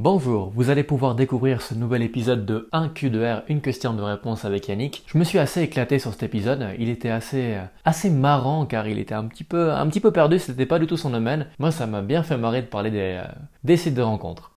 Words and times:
Bonjour, 0.00 0.52
vous 0.54 0.70
allez 0.70 0.84
pouvoir 0.84 1.16
découvrir 1.16 1.60
ce 1.60 1.74
nouvel 1.74 2.02
épisode 2.02 2.46
de 2.46 2.68
1Q2R, 2.72 3.42
une 3.48 3.60
question 3.60 3.94
de 3.94 4.02
réponse 4.02 4.44
avec 4.44 4.68
Yannick. 4.68 5.02
Je 5.12 5.18
me 5.18 5.24
suis 5.24 5.40
assez 5.40 5.60
éclaté 5.60 5.98
sur 5.98 6.12
cet 6.12 6.22
épisode, 6.22 6.68
il 6.78 6.88
était 6.88 7.10
assez 7.10 7.56
assez 7.84 8.08
marrant 8.08 8.64
car 8.64 8.86
il 8.86 9.00
était 9.00 9.16
un 9.16 9.24
petit 9.24 9.42
peu 9.42 9.72
un 9.72 9.84
petit 9.88 9.98
peu 9.98 10.12
perdu, 10.12 10.38
c'était 10.38 10.66
pas 10.66 10.78
du 10.78 10.86
tout 10.86 10.96
son 10.96 11.10
domaine. 11.10 11.48
Moi 11.58 11.72
ça 11.72 11.88
m'a 11.88 12.00
bien 12.00 12.22
fait 12.22 12.36
marrer 12.36 12.62
de 12.62 12.68
parler 12.68 12.92
des, 12.92 13.18
euh, 13.18 13.24
des 13.64 13.76
sites 13.76 13.94
de 13.94 14.02
rencontres. 14.02 14.52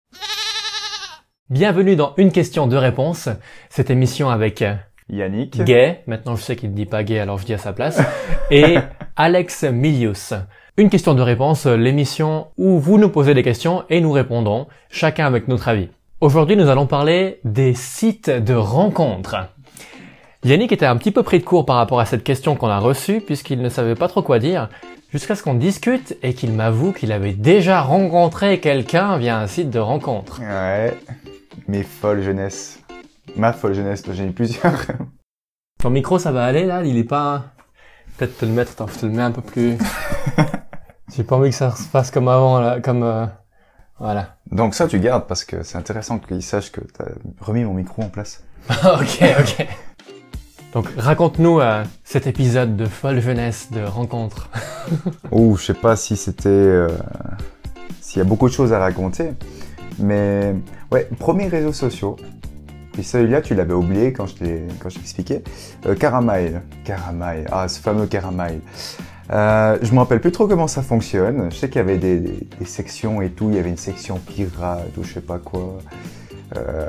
Bienvenue 1.50 1.96
dans 1.96 2.14
Une 2.18 2.32
question 2.32 2.68
de 2.68 2.78
réponse, 2.78 3.28
cette 3.72 3.90
émission 3.90 4.30
avec 4.30 4.62
euh, 4.62 4.76
Yannick. 5.10 5.64
Gay, 5.64 6.04
maintenant 6.06 6.36
je 6.36 6.44
sais 6.44 6.56
qu'il 6.56 6.70
ne 6.70 6.76
dit 6.76 6.86
pas 6.86 7.04
gay 7.04 7.18
alors 7.18 7.40
je 7.40 7.48
dis 7.48 7.56
à 7.56 7.58
sa 7.58 7.74
place, 7.74 8.00
et 8.52 8.78
Alex 9.16 9.64
Milius. 9.64 10.36
Une 10.78 10.90
question 10.90 11.14
de 11.14 11.22
réponse, 11.22 11.66
l'émission 11.66 12.48
où 12.58 12.80
vous 12.80 12.98
nous 12.98 13.10
posez 13.10 13.34
des 13.34 13.44
questions 13.44 13.84
et 13.90 14.00
nous 14.00 14.14
répondons, 14.14 14.68
chacun 14.90 15.26
avec 15.26 15.50
notre 15.50 15.68
avis. 15.68 15.90
Aujourd'hui, 16.22 16.56
nous 16.56 16.70
allons 16.70 16.88
parler 16.88 17.42
des 17.44 17.74
sites 17.74 18.30
de 18.30 18.54
rencontres. 18.54 19.36
Yannick 20.46 20.72
était 20.72 20.86
un 20.86 20.96
petit 20.96 21.12
peu 21.12 21.24
pris 21.24 21.40
de 21.40 21.44
court 21.44 21.66
par 21.66 21.76
rapport 21.76 22.00
à 22.00 22.06
cette 22.06 22.24
question 22.24 22.56
qu'on 22.56 22.70
a 22.70 22.80
reçue 22.80 23.20
puisqu'il 23.20 23.62
ne 23.62 23.68
savait 23.68 23.96
pas 23.96 24.08
trop 24.08 24.22
quoi 24.22 24.40
dire 24.40 24.70
jusqu'à 25.12 25.36
ce 25.36 25.44
qu'on 25.44 25.56
discute 25.56 26.18
et 26.24 26.34
qu'il 26.34 26.54
m'avoue 26.54 26.94
qu'il 26.94 27.12
avait 27.12 27.34
déjà 27.34 27.82
rencontré 27.82 28.62
quelqu'un 28.62 29.18
via 29.18 29.38
un 29.40 29.48
site 29.48 29.72
de 29.72 29.80
rencontre. 29.80 30.40
Ouais, 30.40 30.98
mes 31.68 31.84
folles 31.84 32.22
jeunesse. 32.22 32.82
Ma 33.36 33.52
folle 33.52 33.74
jeunesse, 33.74 34.04
j'en 34.10 34.24
ai 34.24 34.28
eu 34.28 34.32
plusieurs. 34.32 34.86
Ton 35.80 35.90
micro, 35.90 36.18
ça 36.18 36.32
va 36.32 36.46
aller 36.46 36.64
là? 36.64 36.82
Il 36.86 36.98
est 36.98 37.04
pas... 37.04 37.44
Peut-être 38.18 38.38
te 38.38 38.46
le 38.46 38.52
mettre, 38.52 38.72
attends, 38.74 38.88
je 38.88 39.00
te 39.00 39.06
le 39.06 39.12
mets 39.12 39.22
un 39.24 39.32
peu 39.32 39.42
plus... 39.42 39.78
J'ai 41.16 41.24
pas 41.24 41.36
envie 41.36 41.50
que 41.50 41.56
ça 41.56 41.76
se 41.76 41.84
passe 41.88 42.12
comme 42.12 42.28
avant, 42.28 42.60
là, 42.60 42.80
comme... 42.80 43.04
euh, 43.04 43.26
Voilà. 44.00 44.36
Donc 44.52 44.76
ça, 44.76 44.88
tu 44.88 45.00
gardes 45.00 45.26
parce 45.28 45.44
que 45.44 45.64
c'est 45.64 45.78
intéressant 45.78 46.20
qu'ils 46.20 46.44
sachent 46.44 46.72
que 46.72 46.82
t'as 46.82 47.06
remis 47.40 47.64
mon 47.64 47.74
micro 47.74 48.02
en 48.04 48.10
place. 48.10 48.44
ok, 48.70 49.24
ok. 49.40 49.68
Donc 50.74 50.88
raconte-nous 50.98 51.60
euh, 51.60 51.84
cet 52.06 52.28
épisode 52.28 52.78
de 52.78 52.86
folle 52.86 53.20
jeunesse 53.20 53.72
de 53.72 53.82
rencontre. 53.84 54.50
Ouh, 55.32 55.58
je 55.58 55.66
sais 55.66 55.74
pas 55.74 55.96
si 55.98 56.16
c'était... 56.16 56.48
euh, 56.50 56.88
S'il 58.00 58.20
y 58.20 58.22
a 58.22 58.26
beaucoup 58.26 58.48
de 58.48 58.54
choses 58.54 58.72
à 58.72 58.80
raconter. 58.80 59.32
Mais 60.00 60.56
ouais, 60.92 61.10
premiers 61.20 61.48
réseaux 61.50 61.74
sociaux. 61.74 62.16
Puis 62.94 63.04
celui-là, 63.04 63.42
tu 63.42 63.56
l'avais 63.56 63.74
oublié 63.74 64.12
quand 64.14 64.26
je 64.28 64.36
t'ai 64.36 64.64
quand 64.80 64.90
je 64.90 64.96
t'expliquais. 64.98 65.44
Euh, 65.86 65.96
Caramile. 65.96 66.62
Caramile. 66.84 67.46
Ah, 67.52 67.68
ce 67.68 67.80
fameux 67.80 68.06
Caramile. 68.08 68.60
Euh, 69.32 69.78
je 69.82 69.94
me 69.94 70.00
rappelle 70.00 70.20
plus 70.20 70.32
trop 70.34 70.48
comment 70.48 70.68
ça 70.68 70.82
fonctionne. 70.82 71.50
Je 71.52 71.56
sais 71.56 71.70
qu'il 71.70 71.78
y 71.78 71.80
avait 71.80 71.98
des, 71.98 72.20
des- 72.20 72.48
des 72.60 72.66
sections 72.66 73.22
et 73.22 73.30
tout. 73.30 73.48
Il 73.50 73.56
y 73.56 73.60
avait 73.60 73.70
une 73.70 73.78
section 73.78 74.18
pirate 74.20 74.90
ou 74.98 75.04
je 75.04 75.14
sais 75.14 75.22
pas 75.22 75.38
quoi. 75.40 75.78
Euh, 76.58 76.86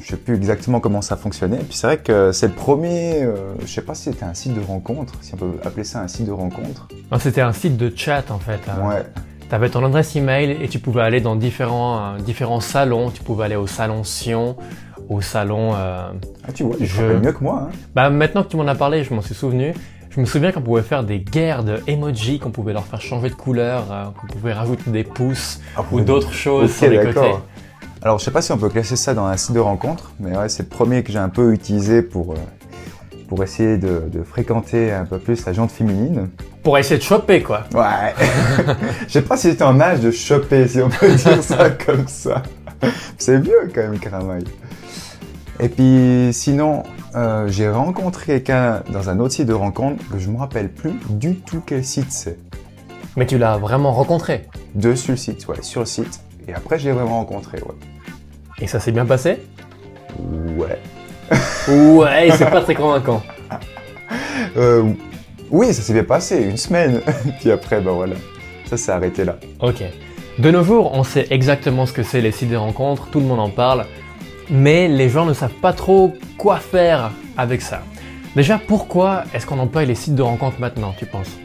je 0.00 0.06
sais 0.06 0.16
plus 0.16 0.34
exactement 0.34 0.80
comment 0.80 1.02
ça 1.02 1.16
fonctionnait. 1.16 1.58
Puis 1.58 1.76
c'est 1.76 1.86
vrai 1.86 1.98
que 1.98 2.32
c'est 2.32 2.46
le 2.48 2.54
premier. 2.54 3.22
euh, 3.22 3.52
je 3.60 3.66
sais 3.66 3.82
pas 3.82 3.94
si 3.94 4.04
c'était 4.04 4.24
un 4.24 4.32
site 4.32 4.54
de 4.54 4.62
rencontre, 4.62 5.12
si 5.20 5.34
on 5.34 5.36
peut 5.36 5.50
appeler 5.62 5.84
ça 5.84 6.00
un 6.00 6.08
site 6.08 6.24
de 6.24 6.32
rencontre. 6.32 6.88
Non, 7.12 7.18
C'était 7.18 7.42
un 7.42 7.52
site 7.52 7.76
de 7.76 7.92
chat 7.94 8.30
en 8.30 8.38
fait. 8.38 8.60
hein. 8.68 8.88
Ouais. 8.88 9.02
T'avais 9.50 9.68
ton 9.68 9.84
adresse 9.84 10.16
email 10.16 10.56
et 10.62 10.68
tu 10.68 10.78
pouvais 10.78 11.02
aller 11.02 11.20
dans 11.20 11.36
différents, 11.36 12.14
euh, 12.14 12.18
différents 12.18 12.60
salons. 12.60 13.10
Tu 13.10 13.22
pouvais 13.22 13.44
aller 13.44 13.56
au 13.56 13.66
salon 13.66 14.02
Sion, 14.04 14.56
au 15.08 15.20
salon... 15.20 15.72
euh, 15.74 16.08
Ah, 16.46 16.52
tu 16.52 16.62
vois, 16.64 16.76
Je- 16.80 17.02
mieux 17.18 17.32
que 17.32 17.42
moi. 17.42 17.68
Hein. 17.68 17.74
Bah 17.94 18.10
maintenant 18.10 18.42
que 18.42 18.48
tu 18.48 18.56
m'en 18.56 18.66
as 18.66 18.74
parlé, 18.74 19.04
je 19.04 19.12
m'en 19.14 19.20
suis 19.22 19.34
souvenu. 19.34 19.74
Je 20.10 20.20
me 20.20 20.26
souviens 20.26 20.52
qu'on 20.52 20.60
pouvait 20.62 20.82
faire 20.82 21.02
des 21.02 21.18
guerres 21.18 21.64
de 21.64 21.80
qu'on 22.38 22.50
pouvait 22.50 22.72
leur 22.72 22.84
faire 22.84 23.00
changer 23.00 23.30
de 23.30 23.34
couleur, 23.34 23.84
euh, 23.90 24.04
qu'on 24.20 24.26
pouvait 24.28 24.52
rajouter 24.52 24.90
des 24.90 25.02
pouces 25.04 25.60
Ah, 25.76 25.82
ou 25.90 26.00
d'autres 26.00 26.32
choses 26.32 26.70
Ok, 26.70 26.76
sur 26.76 26.88
les 26.90 27.00
côtés. 27.12 27.34
Alors, 28.00 28.18
je 28.18 28.24
sais 28.24 28.30
pas 28.30 28.42
si 28.42 28.52
on 28.52 28.58
peut 28.58 28.68
classer 28.68 28.96
ça 28.96 29.14
dans 29.14 29.24
un 29.24 29.36
site 29.36 29.54
de 29.54 29.60
rencontre, 29.60 30.12
mais 30.20 30.36
ouais, 30.36 30.48
c'est 30.48 30.62
le 30.62 30.68
premier 30.68 31.02
que 31.02 31.10
j'ai 31.10 31.18
un 31.18 31.30
peu 31.30 31.52
utilisé 31.52 32.02
pour, 32.02 32.32
euh, 32.32 32.36
pour 33.28 33.42
essayer 33.42 33.76
de, 33.78 34.02
de 34.12 34.22
fréquenter 34.22 34.92
un 34.92 35.04
peu 35.06 35.18
plus 35.18 35.44
la 35.46 35.52
jante 35.52 35.72
féminine. 35.72 36.28
Pour 36.62 36.78
essayer 36.78 36.98
de 36.98 37.02
choper 37.02 37.42
quoi. 37.42 37.64
Ouais. 37.74 38.14
je 39.08 39.12
sais 39.12 39.22
pas 39.22 39.36
si 39.36 39.48
j'étais 39.50 39.64
en 39.64 39.80
âge 39.80 40.00
de 40.00 40.10
choper, 40.10 40.68
si 40.68 40.80
on 40.80 40.90
peut 40.90 41.12
dire 41.14 41.42
ça 41.42 41.70
comme 41.86 42.06
ça. 42.06 42.42
C'est 43.18 43.38
vieux 43.40 43.70
quand 43.74 43.80
même, 43.82 43.98
Caramel. 43.98 44.44
Et 45.60 45.68
puis, 45.68 46.30
sinon, 46.32 46.82
euh, 47.14 47.46
j'ai 47.48 47.68
rencontré 47.68 48.26
quelqu'un 48.26 48.82
dans 48.90 49.08
un 49.08 49.20
autre 49.20 49.34
site 49.34 49.46
de 49.46 49.52
rencontre 49.52 50.02
que 50.10 50.18
je 50.18 50.28
me 50.28 50.36
rappelle 50.36 50.68
plus 50.68 50.94
du 51.10 51.36
tout 51.36 51.62
quel 51.64 51.84
site 51.84 52.10
c'est. 52.10 52.38
Mais 53.16 53.26
tu 53.26 53.38
l'as 53.38 53.56
vraiment 53.56 53.92
rencontré? 53.92 54.48
Dessus 54.74 55.12
le 55.12 55.16
site, 55.16 55.46
ouais, 55.46 55.62
sur 55.62 55.80
le 55.80 55.86
site. 55.86 56.20
Et 56.48 56.54
après, 56.54 56.78
je 56.78 56.86
l'ai 56.86 56.92
vraiment 56.92 57.18
rencontré, 57.18 57.58
ouais. 57.58 57.74
Et 58.60 58.66
ça 58.66 58.80
s'est 58.80 58.92
bien 58.92 59.06
passé? 59.06 59.38
Ouais. 60.18 60.78
Ouais, 61.68 62.30
c'est 62.36 62.50
pas 62.50 62.60
très 62.60 62.74
convaincant. 62.74 63.22
Euh, 64.56 64.84
oui, 65.50 65.72
ça 65.74 65.82
s'est 65.82 65.92
bien 65.92 66.04
passé, 66.04 66.42
une 66.42 66.56
semaine. 66.56 67.00
Puis 67.40 67.50
après, 67.50 67.80
ben 67.80 67.92
voilà, 67.92 68.14
ça 68.66 68.76
s'est 68.76 68.92
arrêté 68.92 69.24
là. 69.24 69.36
Ok. 69.60 69.82
De 70.38 70.50
nos 70.50 70.62
jours, 70.62 70.92
on 70.94 71.02
sait 71.02 71.26
exactement 71.30 71.86
ce 71.86 71.92
que 71.92 72.02
c'est 72.02 72.20
les 72.20 72.30
sites 72.30 72.50
de 72.50 72.56
rencontres, 72.56 73.08
tout 73.10 73.20
le 73.20 73.26
monde 73.26 73.40
en 73.40 73.50
parle, 73.50 73.86
mais 74.50 74.88
les 74.88 75.08
gens 75.08 75.26
ne 75.26 75.34
savent 75.34 75.60
pas 75.60 75.72
trop 75.72 76.14
quoi 76.38 76.56
faire 76.56 77.10
avec 77.36 77.62
ça. 77.62 77.82
Déjà, 78.36 78.58
pourquoi 78.58 79.24
est-ce 79.32 79.46
qu'on 79.46 79.58
emploie 79.58 79.84
les 79.84 79.94
sites 79.94 80.14
de 80.14 80.22
rencontres 80.22 80.60
maintenant, 80.60 80.94
tu 80.98 81.06
penses? 81.06 81.38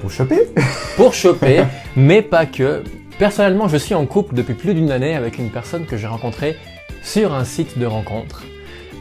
Pour 0.00 0.10
choper 0.10 0.40
Pour 0.96 1.12
choper, 1.12 1.64
mais 1.96 2.22
pas 2.22 2.46
que. 2.46 2.82
Personnellement, 3.18 3.68
je 3.68 3.76
suis 3.76 3.94
en 3.94 4.06
couple 4.06 4.34
depuis 4.34 4.54
plus 4.54 4.72
d'une 4.72 4.90
année 4.90 5.14
avec 5.14 5.38
une 5.38 5.50
personne 5.50 5.84
que 5.84 5.98
j'ai 5.98 6.06
rencontrée 6.06 6.56
sur 7.02 7.34
un 7.34 7.44
site 7.44 7.78
de 7.78 7.84
rencontre. 7.84 8.44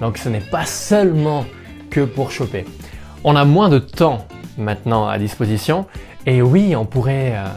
Donc 0.02 0.18
ce 0.18 0.30
n'est 0.30 0.40
pas 0.40 0.66
seulement 0.66 1.46
que 1.90 2.02
pour 2.02 2.32
choper. 2.32 2.66
On 3.24 3.36
a 3.36 3.46
moins 3.46 3.70
de 3.70 3.80
temps 3.80 4.28
maintenant 4.58 5.08
à 5.08 5.18
disposition 5.18 5.86
et 6.26 6.42
oui, 6.42 6.76
on 6.76 6.86
pourrait, 6.86 7.34
euh, 7.36 7.48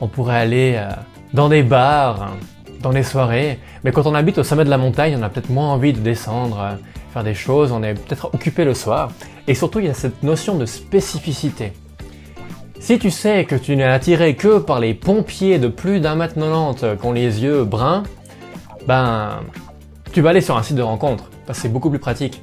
on 0.00 0.08
pourrait 0.08 0.36
aller 0.36 0.74
euh, 0.76 0.90
dans 1.32 1.48
des 1.48 1.62
bars, 1.62 2.34
dans 2.82 2.92
des 2.92 3.02
soirées, 3.02 3.58
mais 3.84 3.92
quand 3.92 4.06
on 4.06 4.14
habite 4.14 4.38
au 4.38 4.42
sommet 4.42 4.64
de 4.64 4.70
la 4.70 4.78
montagne, 4.78 5.16
on 5.18 5.22
a 5.22 5.28
peut-être 5.28 5.50
moins 5.50 5.72
envie 5.72 5.92
de 5.92 6.00
descendre, 6.00 6.60
euh, 6.60 6.74
faire 7.12 7.24
des 7.24 7.34
choses, 7.34 7.72
on 7.72 7.82
est 7.82 7.94
peut-être 7.94 8.30
occupé 8.34 8.64
le 8.64 8.74
soir 8.74 9.10
et 9.46 9.54
surtout 9.54 9.78
il 9.78 9.86
y 9.86 9.88
a 9.88 9.94
cette 9.94 10.22
notion 10.22 10.56
de 10.56 10.66
spécificité. 10.66 11.72
Si 12.80 12.98
tu 12.98 13.10
sais 13.10 13.44
que 13.44 13.54
tu 13.54 13.76
n'es 13.76 13.84
attiré 13.84 14.34
que 14.34 14.58
par 14.58 14.80
les 14.80 14.94
pompiers 14.94 15.58
de 15.58 15.68
plus 15.68 16.00
d'un 16.00 16.16
mètre 16.16 16.34
90 16.34 16.98
qui 17.00 17.06
ont 17.06 17.12
les 17.12 17.42
yeux 17.42 17.64
bruns, 17.64 18.02
ben, 18.88 19.40
tu 20.12 20.20
vas 20.20 20.30
aller 20.30 20.40
sur 20.40 20.56
un 20.56 20.62
site 20.62 20.76
de 20.76 20.82
rencontre, 20.82 21.30
c'est 21.52 21.72
beaucoup 21.72 21.90
plus 21.90 22.00
pratique. 22.00 22.42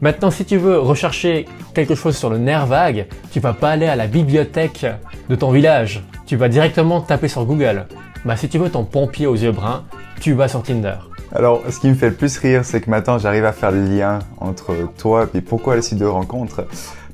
Maintenant, 0.00 0.30
si 0.30 0.44
tu 0.44 0.56
veux 0.56 0.78
rechercher 0.78 1.46
quelque 1.74 1.94
chose 1.94 2.16
sur 2.16 2.28
le 2.28 2.38
nerf 2.38 2.66
vague, 2.66 3.06
tu 3.32 3.40
vas 3.40 3.52
pas 3.52 3.70
aller 3.70 3.86
à 3.86 3.96
la 3.96 4.06
bibliothèque 4.06 4.84
de 5.28 5.34
ton 5.36 5.52
village. 5.52 6.02
Tu 6.26 6.36
vas 6.36 6.48
directement 6.48 7.00
taper 7.00 7.28
sur 7.28 7.44
Google. 7.44 7.86
Bah, 8.24 8.36
si 8.36 8.48
tu 8.48 8.58
veux 8.58 8.70
ton 8.70 8.84
pompier 8.84 9.26
aux 9.26 9.34
yeux 9.34 9.52
bruns, 9.52 9.82
tu 10.20 10.32
vas 10.32 10.48
sur 10.48 10.62
Tinder. 10.62 10.94
Alors, 11.34 11.62
ce 11.70 11.80
qui 11.80 11.88
me 11.88 11.94
fait 11.94 12.10
le 12.10 12.14
plus 12.14 12.36
rire, 12.38 12.64
c'est 12.64 12.80
que 12.80 12.90
maintenant, 12.90 13.18
j'arrive 13.18 13.44
à 13.44 13.52
faire 13.52 13.70
le 13.72 13.84
lien 13.84 14.20
entre 14.38 14.74
toi 14.98 15.26
et 15.34 15.40
pourquoi 15.40 15.76
le 15.76 15.82
site 15.82 15.98
de 15.98 16.04
rencontre. 16.06 16.66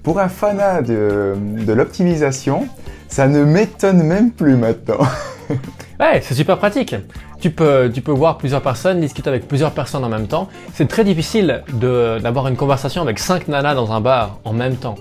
Pour 0.03 0.19
un 0.21 0.29
fanat 0.29 0.83
de, 0.83 1.35
de 1.39 1.73
l'optimisation, 1.73 2.67
ça 3.09 3.27
ne 3.29 3.45
m'étonne 3.45 4.03
même 4.03 4.31
plus 4.31 4.57
maintenant. 4.57 4.99
Ouais, 5.99 6.21
c'est 6.23 6.35
super 6.35 6.59
pratique. 6.59 6.95
Tu 7.41 7.51
peux, 7.51 7.91
tu 7.93 8.03
peux 8.03 8.13
voir 8.13 8.39
plusieurs 8.39 8.63
personnes, 8.63 9.01
discuter 9.01 9.29
avec 9.31 9.49
plusieurs 9.49 9.73
personnes 9.73 10.05
en 10.05 10.09
même 10.09 10.29
temps. 10.29 10.49
C'est 10.75 10.87
très 10.87 11.03
difficile 11.03 11.65
de- 11.73 12.21
d'avoir 12.23 12.47
une 12.47 12.55
conversation 12.57 13.03
avec 13.03 13.19
cinq 13.19 13.49
nanas 13.49 13.75
dans 13.75 13.91
un 13.91 14.01
bar 14.01 14.39
en 14.45 14.53
même 14.53 14.77
temps. 14.77 14.95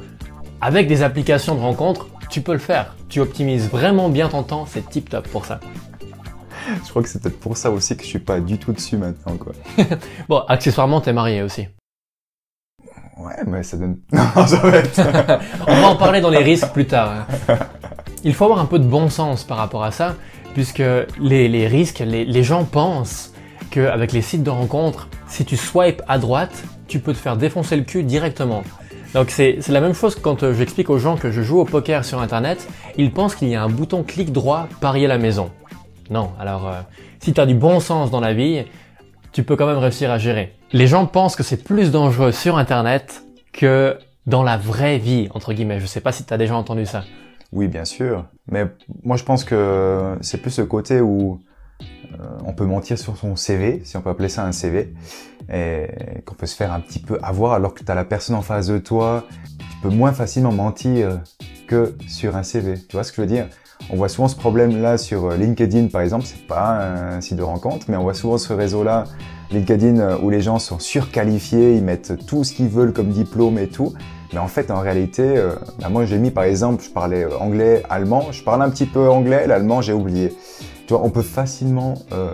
Avec 0.60 0.88
des 0.88 1.04
applications 1.04 1.54
de 1.54 1.60
rencontre, 1.60 2.08
tu 2.32 2.42
peux 2.42 2.54
le 2.54 2.58
faire. 2.58 2.96
Tu 3.10 3.20
optimises 3.20 3.70
vraiment 3.70 4.10
bien 4.10 4.28
ton 4.28 4.42
temps, 4.42 4.66
c'est 4.68 4.90
tip 4.90 5.10
top 5.12 5.28
pour 5.28 5.46
ça. 5.46 5.60
Je 6.86 6.90
crois 6.90 7.02
que 7.04 7.10
c'est 7.10 7.22
peut-être 7.22 7.40
pour 7.40 7.58
ça 7.58 7.72
aussi 7.72 7.96
que 7.96 8.04
je 8.04 8.08
suis 8.08 8.20
pas 8.20 8.40
du 8.40 8.58
tout 8.58 8.74
dessus 8.74 8.98
maintenant, 8.98 9.38
quoi. 9.38 9.54
Bon, 10.30 10.40
accessoirement, 10.48 11.02
t'es 11.02 11.14
marié 11.14 11.42
aussi. 11.44 11.68
Ouais, 13.18 13.34
mais 13.48 13.64
ça 13.64 13.78
donne... 13.78 13.98
Non, 14.12 14.46
j'arrête. 14.48 15.02
On 15.68 15.76
va 15.82 15.88
en 15.88 15.96
parler 15.96 16.22
dans 16.22 16.30
les 16.30 16.44
risques 16.44 16.72
plus 16.72 16.86
tard. 16.86 17.26
hein. 17.50 17.58
Il 18.24 18.34
faut 18.34 18.46
avoir 18.46 18.60
un 18.60 18.66
peu 18.66 18.80
de 18.80 18.84
bon 18.86 19.10
sens 19.10 19.44
par 19.44 19.58
rapport 19.58 19.84
à 19.84 19.92
ça, 19.92 20.16
puisque 20.54 20.84
les, 21.20 21.48
les 21.48 21.68
risques, 21.68 22.00
les, 22.00 22.26
les 22.26 22.44
gens 22.44 22.64
pensent 22.64 23.34
qu'avec 23.72 24.12
les 24.12 24.22
sites 24.22 24.44
de 24.44 24.50
rencontres, 24.50 25.08
si 25.28 25.46
tu 25.46 25.58
swipes 25.58 26.02
à 26.08 26.20
droite, 26.20 26.64
tu 26.88 27.00
peux 27.00 27.14
te 27.14 27.18
faire 27.18 27.38
défoncer 27.38 27.76
le 27.76 27.84
cul 27.84 28.04
directement. 28.04 28.64
Donc 29.14 29.30
c'est 29.30 29.60
la 29.70 29.82
même 29.82 29.94
chose 29.94 30.16
que 30.16 30.20
quand 30.20 30.44
euh, 30.44 30.54
j'explique 30.54 30.90
aux 30.90 31.00
gens 31.00 31.16
que 31.18 31.32
je 31.32 31.42
joue 31.42 31.60
au 31.60 31.66
poker 31.66 32.04
sur 32.06 32.22
internet, 32.22 32.68
ils 32.98 33.12
pensent 33.12 33.36
qu'il 33.36 33.48
y 33.48 33.56
a 33.56 33.64
un 33.64 33.70
bouton 33.70 34.04
clic 34.04 34.32
droit 34.32 34.68
parier 34.82 35.08
la 35.08 35.18
maison. 35.18 35.50
Non, 36.10 36.32
alors 36.40 36.68
euh, 36.68 36.82
si 37.20 37.34
tu 37.34 37.42
as 37.42 37.46
du 37.46 37.56
bon 37.56 37.80
sens 37.80 38.12
dans 38.12 38.20
la 38.20 38.34
vie, 38.34 38.64
tu 39.32 39.44
peux 39.44 39.56
quand 39.56 39.68
même 39.68 39.78
réussir 39.78 40.12
à 40.12 40.18
gérer. 40.18 40.54
Les 40.74 40.88
gens 40.88 41.06
pensent 41.06 41.36
que 41.36 41.44
c'est 41.44 41.64
plus 41.64 41.92
dangereux 41.92 42.32
sur 42.32 42.58
internet 42.58 43.24
que 43.54 43.98
dans 44.26 44.44
la 44.44 44.58
vraie 44.58 44.98
vie, 44.98 45.30
entre 45.34 45.54
guillemets. 45.54 45.80
Je 45.80 45.86
sais 45.86 46.02
pas 46.02 46.12
si 46.12 46.24
tu 46.24 46.34
as 46.34 46.38
déjà 46.38 46.56
entendu 46.56 46.86
ça. 46.86 47.04
Oui, 47.54 47.68
bien 47.68 47.86
sûr. 47.86 48.26
Mais 48.52 48.66
moi, 49.04 49.16
je 49.16 49.24
pense 49.24 49.44
que 49.44 50.18
c'est 50.22 50.42
plus 50.42 50.52
ce 50.52 50.62
côté 50.62 51.00
où 51.00 51.40
on 52.46 52.54
peut 52.54 52.66
mentir 52.66 52.98
sur 52.98 53.16
son 53.16 53.36
CV, 53.36 53.82
si 53.84 53.96
on 53.96 54.02
peut 54.02 54.10
appeler 54.10 54.30
ça 54.30 54.46
un 54.46 54.52
CV, 54.52 54.94
et 55.54 55.88
qu'on 56.26 56.36
peut 56.36 56.46
se 56.46 56.56
faire 56.56 56.74
un 56.74 56.80
petit 56.80 57.00
peu 57.00 57.20
avoir 57.22 57.54
alors 57.54 57.74
que 57.74 57.84
tu 57.84 57.92
as 57.92 57.96
la 57.96 58.06
personne 58.06 58.36
en 58.36 58.42
face 58.42 58.68
de 58.68 58.80
toi. 58.80 59.26
Tu 59.60 59.78
peux 59.82 59.90
moins 59.90 60.12
facilement 60.12 60.52
mentir 60.52 61.22
que 61.68 61.96
sur 62.08 62.36
un 62.36 62.44
CV. 62.44 62.76
Tu 62.88 62.96
vois 62.96 63.04
ce 63.04 63.12
que 63.12 63.18
je 63.18 63.22
veux 63.22 63.28
dire? 63.28 63.48
On 63.90 63.96
voit 63.96 64.10
souvent 64.10 64.28
ce 64.28 64.36
problème-là 64.36 64.98
sur 64.98 65.32
LinkedIn, 65.32 65.88
par 65.88 66.02
exemple. 66.02 66.26
C'est 66.26 66.46
pas 66.46 67.16
un 67.16 67.22
site 67.22 67.38
de 67.38 67.44
rencontre, 67.44 67.86
mais 67.90 67.98
on 67.98 68.04
voit 68.04 68.14
souvent 68.14 68.38
ce 68.38 68.54
réseau-là, 68.54 69.06
LinkedIn, 69.52 70.18
où 70.18 70.30
les 70.30 70.42
gens 70.42 70.60
sont 70.60 70.80
surqualifiés, 70.80 71.76
ils 71.76 71.84
mettent 71.84 72.26
tout 72.26 72.44
ce 72.44 72.54
qu'ils 72.54 72.70
veulent 72.70 72.94
comme 72.94 73.10
diplôme 73.10 73.58
et 73.58 73.68
tout. 73.68 73.94
Mais 74.34 74.40
en 74.40 74.48
fait, 74.48 74.72
en 74.72 74.82
réalité, 74.82 75.24
euh, 75.24 75.56
bah 75.80 75.90
moi 75.90 76.06
j'ai 76.06 76.18
mis 76.18 76.32
par 76.32 76.44
exemple, 76.44 76.84
je 76.84 76.90
parlais 76.90 77.24
euh, 77.24 77.38
anglais, 77.40 77.84
allemand, 77.90 78.32
je 78.32 78.44
parle 78.44 78.62
un 78.62 78.70
petit 78.70 78.86
peu 78.86 79.10
anglais, 79.10 79.48
l'allemand 79.48 79.82
j'ai 79.82 79.94
oublié. 79.94 80.36
Tu 80.86 80.94
vois, 80.94 81.04
on 81.04 81.10
peut 81.10 81.22
facilement 81.22 81.96
euh, 82.12 82.32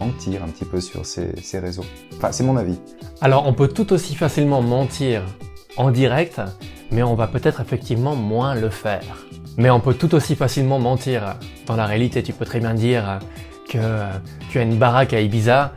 mentir 0.00 0.42
un 0.42 0.48
petit 0.48 0.64
peu 0.64 0.80
sur 0.80 1.04
ces 1.06 1.58
réseaux. 1.58 1.84
Enfin, 2.16 2.32
c'est 2.32 2.44
mon 2.44 2.56
avis. 2.56 2.78
Alors, 3.20 3.46
on 3.46 3.52
peut 3.52 3.68
tout 3.68 3.92
aussi 3.92 4.14
facilement 4.14 4.62
mentir 4.62 5.22
en 5.76 5.90
direct, 5.90 6.40
mais 6.90 7.02
on 7.02 7.14
va 7.14 7.26
peut-être 7.26 7.60
effectivement 7.60 8.14
moins 8.14 8.54
le 8.54 8.70
faire. 8.70 9.27
Mais 9.58 9.70
on 9.70 9.80
peut 9.80 9.94
tout 9.94 10.14
aussi 10.14 10.36
facilement 10.36 10.78
mentir 10.78 11.36
dans 11.66 11.74
la 11.74 11.84
réalité. 11.84 12.22
Tu 12.22 12.32
peux 12.32 12.44
très 12.44 12.60
bien 12.60 12.74
dire 12.74 13.18
que 13.68 14.04
tu 14.50 14.58
as 14.60 14.62
une 14.62 14.78
baraque 14.78 15.12
à 15.12 15.20
Ibiza. 15.20 15.74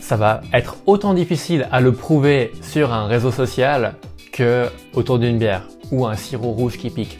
Ça 0.00 0.16
va 0.16 0.40
être 0.54 0.76
autant 0.86 1.12
difficile 1.12 1.68
à 1.70 1.82
le 1.82 1.92
prouver 1.92 2.50
sur 2.62 2.94
un 2.94 3.06
réseau 3.06 3.30
social 3.30 3.94
que 4.32 4.68
autour 4.94 5.18
d'une 5.18 5.38
bière 5.38 5.68
ou 5.92 6.06
un 6.06 6.16
sirop 6.16 6.52
rouge 6.52 6.78
qui 6.78 6.88
pique. 6.88 7.18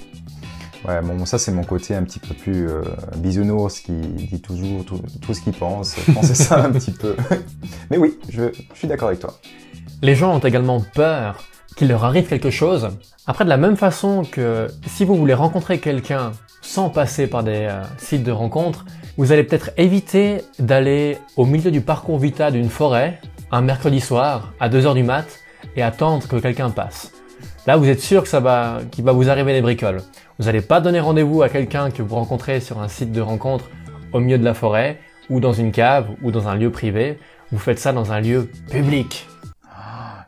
Ouais, 0.88 1.02
bon, 1.02 1.26
ça 1.26 1.38
c'est 1.38 1.52
mon 1.52 1.64
côté 1.64 1.94
un 1.94 2.05
petit 2.05 2.19
peu 2.19 2.32
plus 2.32 2.67
euh, 2.67 2.81
bisounours 3.19 3.81
qui 3.81 3.93
dit 3.93 4.41
toujours 4.41 4.82
tout, 4.87 5.35
ce 5.35 5.41
qu'il 5.43 5.52
pense. 5.52 5.97
Pensais 6.14 6.35
ça 6.35 6.64
un 6.64 6.73
petit 6.73 6.93
peu. 6.93 7.14
Mais 7.91 7.99
oui, 7.99 8.19
je, 8.31 8.44
suis 8.73 8.88
d'accord 8.88 9.08
avec 9.08 9.20
toi. 9.20 9.35
Les 10.00 10.14
gens 10.14 10.35
ont 10.35 10.38
également 10.38 10.82
peur 10.94 11.44
qu'il 11.76 11.88
leur 11.88 12.05
arrive 12.05 12.28
quelque 12.28 12.50
chose. 12.50 12.88
Après, 13.26 13.44
de 13.44 13.49
la 13.49 13.56
même 13.56 13.76
façon 13.76 14.25
que 14.25 14.69
si 14.87 15.05
vous 15.05 15.14
voulez 15.14 15.34
rencontrer 15.34 15.78
quelqu'un 15.78 16.32
sans 16.62 16.90
passer 16.90 17.26
par 17.26 17.43
des 17.43 17.69
euh, 17.70 17.82
sites 17.99 18.22
de 18.22 18.32
rencontres, 18.32 18.84
vous 19.17 19.32
allez 19.32 19.44
peut-être 19.44 19.70
éviter 19.76 20.43
d'aller 20.58 21.19
au 21.37 21.46
milieu 21.46 21.70
du 21.70 21.81
parcours 21.81 22.19
Vita 22.19 22.50
d'une 22.50 22.69
forêt 22.69 23.20
un 23.52 23.62
mercredi 23.62 24.00
soir 24.00 24.52
à 24.61 24.69
2h 24.69 24.94
du 24.94 25.02
mat 25.02 25.26
et 25.76 25.82
attendre 25.82 26.26
que 26.28 26.37
quelqu'un 26.37 26.70
passe. 26.70 27.12
Là, 27.67 27.76
vous 27.76 27.88
êtes 27.88 28.00
sûr 28.00 28.23
que 28.23 28.28
ça 28.28 28.40
va, 28.40 28.81
qu'il 28.90 29.05
va 29.05 29.12
vous 29.12 29.28
arriver 29.28 29.52
des 29.52 29.61
bricoles. 29.61 30.02
Vous 30.38 30.46
n'allez 30.46 30.61
pas 30.61 30.81
donner 30.81 31.00
rendez-vous 31.00 31.43
à 31.43 31.49
quelqu'un 31.49 31.90
que 31.90 32.02
vous 32.02 32.14
rencontrez 32.14 32.61
sur 32.61 32.81
un 32.81 32.88
site 32.88 33.12
de 33.12 33.20
rencontre 33.20 33.70
au 34.12 34.20
milieu 34.20 34.38
de 34.38 34.44
la 34.44 34.55
forêt, 34.55 34.99
ou 35.28 35.38
dans 35.38 35.52
une 35.52 35.70
cave, 35.70 36.08
ou 36.23 36.31
dans 36.31 36.49
un 36.49 36.56
lieu 36.56 36.70
privé. 36.70 37.19
Vous 37.52 37.58
faites 37.58 37.78
ça 37.78 37.93
dans 37.93 38.12
un 38.12 38.20
lieu 38.20 38.50
public. 38.70 39.28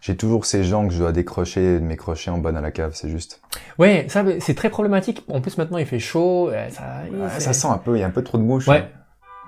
J'ai 0.02 0.16
toujours 0.16 0.46
ces 0.46 0.64
gens 0.64 0.88
que 0.88 0.93
je 0.93 0.99
dois 0.99 1.12
décrocher, 1.12 1.78
de 1.78 1.84
mes 1.84 1.96
crochets 1.96 2.32
en 2.32 2.38
bonne 2.38 2.56
à 2.56 2.60
la 2.60 2.72
cave, 2.72 2.90
c'est 2.93 3.08
juste. 3.08 3.40
Oui, 3.78 4.02
ça, 4.08 4.25
c'est 4.40 4.54
très 4.54 4.69
problématique. 4.69 5.25
En 5.28 5.40
plus, 5.40 5.56
maintenant, 5.58 5.78
il 5.78 5.87
fait 5.87 6.00
chaud. 6.00 6.50
Ça, 6.70 7.38
ça 7.38 7.52
sent 7.52 7.69
un 7.69 7.78
peu, 7.78 7.96
il 7.96 8.00
y 8.00 8.02
a 8.02 8.08
un 8.08 8.10
peu 8.10 8.25
trop 8.25 8.37
de 8.37 8.43
mouches. 8.43 8.66
Ouais. 8.66 8.78
Hein. 8.78 8.88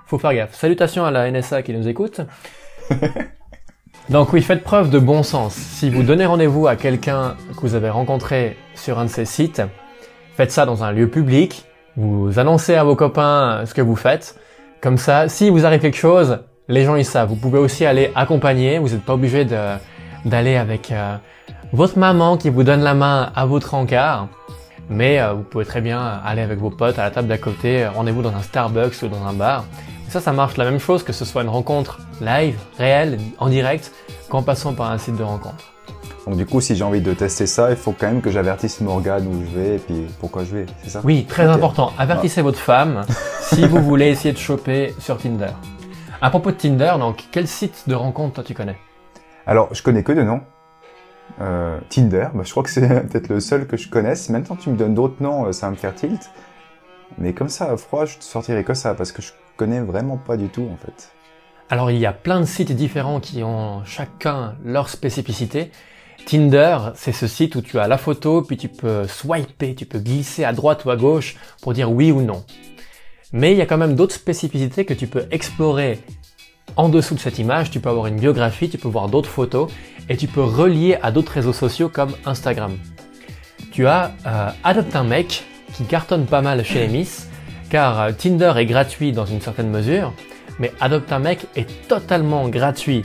Faut 0.05 0.17
faire 0.17 0.33
gaffe. 0.33 0.55
Salutations 0.55 1.03
à 1.03 1.11
la 1.11 1.29
NSA 1.29 1.61
qui 1.61 1.73
nous 1.73 1.89
écoute. 1.89 2.21
Donc 4.09 4.31
oui, 4.31 4.41
faites 4.41 4.63
preuve 4.63 4.89
de 4.91 4.99
bon 4.99 5.23
sens. 5.23 5.53
Si 5.55 5.89
vous 5.89 6.03
donnez 6.03 6.25
rendez-vous 6.25 6.67
à 6.67 6.77
quelqu'un 6.77 7.35
que 7.53 7.59
vous 7.59 7.75
avez 7.75 7.89
rencontré 7.89 8.55
sur 8.75 8.97
un 8.97 9.05
de 9.05 9.09
ces 9.09 9.25
sites, 9.25 9.61
faites 10.37 10.51
ça 10.51 10.65
dans 10.65 10.85
un 10.85 10.93
lieu 10.93 11.09
public, 11.09 11.65
vous 11.97 12.39
annoncez 12.39 12.75
à 12.75 12.85
vos 12.85 12.95
copains 12.95 13.65
ce 13.65 13.73
que 13.73 13.81
vous 13.81 13.97
faites. 13.97 14.39
Comme 14.79 14.97
ça, 14.97 15.27
si 15.27 15.49
vous 15.49 15.65
arrive 15.65 15.81
quelque 15.81 15.97
chose, 15.97 16.39
les 16.69 16.83
gens 16.83 16.95
ils 16.95 17.03
savent. 17.03 17.27
Vous 17.27 17.35
pouvez 17.35 17.59
aussi 17.59 17.85
aller 17.85 18.11
accompagner, 18.15 18.79
vous 18.79 18.89
n'êtes 18.89 19.03
pas 19.03 19.15
obligé 19.15 19.43
d'aller 20.25 20.57
avec 20.57 20.91
euh, 20.91 21.15
votre 21.71 21.97
maman 21.97 22.37
qui 22.37 22.49
vous 22.49 22.63
donne 22.63 22.81
la 22.81 22.93
main 22.93 23.31
à 23.35 23.45
votre 23.45 23.73
encart. 23.73 24.27
Mais 24.89 25.19
euh, 25.19 25.33
vous 25.33 25.43
pouvez 25.43 25.65
très 25.65 25.81
bien 25.81 26.19
aller 26.23 26.41
avec 26.41 26.59
vos 26.59 26.69
potes 26.69 26.99
à 26.99 27.03
la 27.03 27.11
table 27.11 27.27
d'à 27.27 27.37
côté, 27.37 27.87
rendez-vous 27.87 28.21
dans 28.21 28.35
un 28.35 28.41
Starbucks 28.41 29.01
ou 29.03 29.07
dans 29.07 29.25
un 29.25 29.33
bar. 29.33 29.65
Ça, 30.09 30.21
ça 30.21 30.31
marche 30.33 30.57
la 30.57 30.65
même 30.65 30.79
chose 30.79 31.03
que 31.03 31.13
ce 31.13 31.25
soit 31.25 31.41
une 31.41 31.49
rencontre 31.49 31.99
live, 32.21 32.57
réelle, 32.77 33.19
en 33.39 33.49
direct, 33.49 33.91
qu'en 34.29 34.43
passant 34.43 34.73
par 34.73 34.91
un 34.91 34.97
site 34.97 35.15
de 35.15 35.23
rencontre. 35.23 35.73
Donc 36.25 36.37
du 36.37 36.45
coup, 36.45 36.59
si 36.59 36.75
j'ai 36.75 36.83
envie 36.83 37.01
de 37.01 37.13
tester 37.13 37.45
ça, 37.45 37.69
il 37.69 37.75
faut 37.75 37.91
quand 37.91 38.07
même 38.07 38.21
que 38.21 38.31
j'avertisse 38.31 38.81
Morgane 38.81 39.27
où 39.27 39.43
je 39.43 39.59
vais 39.59 39.75
et 39.75 39.79
puis 39.79 40.07
pourquoi 40.19 40.43
je 40.43 40.55
vais, 40.55 40.65
c'est 40.83 40.89
ça? 40.89 41.01
Oui, 41.03 41.25
très 41.25 41.45
important. 41.45 41.91
Avertissez 41.99 42.41
votre 42.41 42.57
femme 42.57 43.05
si 43.41 43.67
vous 43.67 43.81
voulez 43.83 44.07
essayer 44.07 44.33
de 44.33 44.39
choper 44.39 44.95
sur 44.99 45.17
Tinder. 45.17 45.51
À 46.21 46.29
propos 46.31 46.51
de 46.51 46.55
Tinder, 46.55 46.93
donc 46.99 47.25
quel 47.31 47.47
site 47.47 47.83
de 47.87 47.93
rencontre 47.93 48.35
toi 48.35 48.43
tu 48.43 48.55
connais? 48.55 48.77
Alors, 49.47 49.73
je 49.73 49.83
connais 49.83 50.03
que 50.03 50.11
deux 50.11 50.23
noms. 50.23 50.41
Euh, 51.41 51.79
Tinder, 51.89 52.27
bah, 52.33 52.43
je 52.43 52.51
crois 52.51 52.63
que 52.63 52.69
c'est 52.69 52.87
peut-être 53.07 53.29
le 53.29 53.39
seul 53.39 53.67
que 53.67 53.77
je 53.77 53.89
connaisse. 53.89 54.29
Maintenant, 54.29 54.55
tu 54.55 54.69
me 54.69 54.77
donnes 54.77 54.95
d'autres 54.95 55.21
noms, 55.21 55.45
euh, 55.45 55.51
ça 55.51 55.67
va 55.67 55.71
me 55.71 55.75
faire 55.75 55.93
tilt. 55.93 56.31
Mais 57.17 57.33
comme 57.33 57.49
ça, 57.49 57.71
à 57.71 57.77
froid, 57.77 58.05
je 58.05 58.17
te 58.17 58.23
sortirai 58.23 58.63
que 58.63 58.73
ça 58.73 58.93
parce 58.93 59.11
que 59.11 59.21
je 59.21 59.31
connais 59.57 59.79
vraiment 59.81 60.17
pas 60.17 60.37
du 60.37 60.49
tout 60.49 60.67
en 60.71 60.77
fait. 60.77 61.11
Alors 61.69 61.89
il 61.91 61.97
y 61.97 62.05
a 62.05 62.13
plein 62.13 62.39
de 62.39 62.45
sites 62.45 62.71
différents 62.71 63.19
qui 63.19 63.43
ont 63.43 63.83
chacun 63.85 64.55
leur 64.63 64.89
spécificité. 64.89 65.71
Tinder, 66.25 66.77
c'est 66.95 67.11
ce 67.11 67.27
site 67.27 67.55
où 67.55 67.61
tu 67.61 67.79
as 67.79 67.87
la 67.87 67.97
photo, 67.97 68.41
puis 68.41 68.57
tu 68.57 68.67
peux 68.67 69.07
swiper, 69.07 69.75
tu 69.75 69.85
peux 69.85 69.99
glisser 69.99 70.43
à 70.43 70.53
droite 70.53 70.85
ou 70.85 70.89
à 70.89 70.95
gauche 70.95 71.35
pour 71.61 71.73
dire 71.73 71.91
oui 71.91 72.11
ou 72.11 72.21
non. 72.21 72.43
Mais 73.31 73.51
il 73.51 73.57
y 73.57 73.61
a 73.61 73.65
quand 73.65 73.77
même 73.77 73.95
d'autres 73.95 74.15
spécificités 74.15 74.85
que 74.85 74.93
tu 74.93 75.07
peux 75.07 75.25
explorer 75.31 75.99
en 76.75 76.89
dessous 76.89 77.15
de 77.15 77.19
cette 77.19 77.39
image. 77.39 77.71
Tu 77.71 77.79
peux 77.79 77.89
avoir 77.89 78.07
une 78.07 78.17
biographie, 78.17 78.69
tu 78.69 78.77
peux 78.77 78.87
voir 78.87 79.09
d'autres 79.09 79.29
photos 79.29 79.71
et 80.09 80.17
tu 80.17 80.27
peux 80.27 80.43
relier 80.43 80.97
à 81.01 81.11
d'autres 81.11 81.31
réseaux 81.31 81.53
sociaux 81.53 81.89
comme 81.89 82.11
Instagram. 82.25 82.77
Tu 83.71 83.87
as 83.87 84.13
euh, 84.25 84.49
Adopte 84.63 84.95
un 84.95 85.03
mec 85.03 85.43
qui 85.73 85.83
cartonne 85.83 86.25
pas 86.25 86.41
mal 86.41 86.63
chez 86.63 86.79
les 86.79 86.87
Miss 86.87 87.29
car 87.69 87.99
euh, 87.99 88.11
Tinder 88.11 88.53
est 88.57 88.65
gratuit 88.65 89.11
dans 89.11 89.25
une 89.25 89.41
certaine 89.41 89.69
mesure, 89.69 90.13
mais 90.59 90.71
Adopte 90.79 91.11
un 91.11 91.19
mec 91.19 91.47
est 91.55 91.87
totalement 91.87 92.47
gratuit 92.47 93.03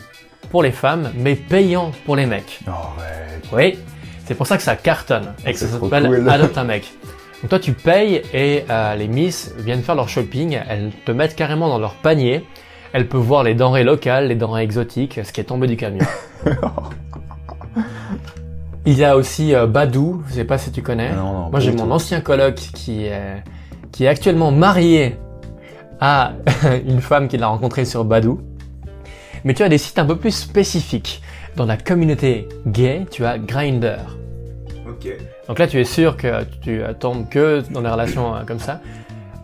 pour 0.51 0.63
les 0.63 0.73
femmes, 0.73 1.11
mais 1.17 1.35
payant 1.35 1.93
pour 2.05 2.17
les 2.17 2.27
mecs. 2.27 2.61
Oh, 2.67 2.71
ouais. 2.99 3.41
Oui, 3.53 3.79
c'est 4.27 4.35
pour 4.35 4.47
ça 4.47 4.57
que 4.57 4.63
ça 4.63 4.77
cartonne 4.77 5.35
et 5.45 5.53
que 5.53 5.59
ça 5.59 5.67
s'appelle 5.67 6.29
Adopte 6.29 6.59
un 6.59 6.65
mec. 6.65 6.93
Donc 7.43 7.51
toi 7.51 7.59
tu 7.59 7.73
payes 7.73 8.23
et 8.35 8.65
euh, 8.69 8.95
les 8.97 9.09
miss 9.09 9.55
viennent 9.59 9.83
faire 9.83 9.95
leur 9.95 10.09
shopping, 10.09 10.61
elles 10.69 10.91
te 11.07 11.11
mettent 11.11 11.35
carrément 11.35 11.69
dans 11.69 11.79
leur 11.79 11.95
panier, 11.95 12.45
elles 12.93 13.09
peuvent 13.09 13.21
voir 13.21 13.43
les 13.45 13.55
denrées 13.55 13.85
locales, 13.85 14.29
les 14.29 14.35
denrées 14.35 14.63
exotiques, 14.63 15.21
ce 15.23 15.33
qui 15.33 15.41
est 15.41 15.45
tombé 15.45 15.67
du 15.67 15.77
camion. 15.77 16.05
Il 18.87 18.99
y 18.99 19.05
a 19.05 19.17
aussi 19.17 19.55
euh, 19.55 19.67
Badou, 19.67 20.23
je 20.29 20.35
sais 20.35 20.45
pas 20.45 20.59
si 20.59 20.73
tu 20.73 20.83
connais. 20.83 21.13
Non, 21.13 21.51
Moi 21.51 21.61
j'ai 21.61 21.73
mon 21.73 21.91
ancien 21.91 22.21
coloc 22.21 22.55
qui 22.55 23.05
est 23.05 23.43
qui 23.93 24.05
est 24.05 24.09
actuellement 24.09 24.51
marié 24.51 25.17
à 26.01 26.33
une 26.87 27.01
femme 27.01 27.29
qu'il 27.29 27.43
a 27.43 27.49
rencontrée 27.49 27.85
sur 27.85 28.05
Badou. 28.05 28.41
Mais 29.45 29.55
tu 29.55 29.63
as 29.63 29.69
des 29.69 29.79
sites 29.79 29.99
un 29.99 30.07
peu 30.07 30.17
plus 30.17 30.33
spécifiques. 30.35 31.23
Dans 31.57 31.67
la 31.67 31.77
communauté 31.77 32.49
gay, 32.67 33.07
tu 33.11 33.25
as 33.25 33.39
Grinder. 33.39 33.99
Ok. 34.89 35.09
Donc 35.49 35.59
là, 35.59 35.67
tu 35.67 35.81
es 35.81 35.85
sûr 35.85 36.17
que 36.17 36.45
tu 36.63 36.81
tombes 36.99 37.29
que 37.29 37.63
dans 37.71 37.83
des 37.83 37.89
relations 37.89 38.35
euh, 38.35 38.45
comme 38.47 38.61
ça. 38.61 38.81